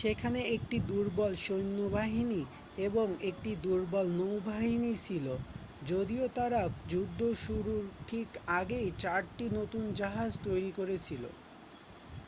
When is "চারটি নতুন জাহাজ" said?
8.98-10.30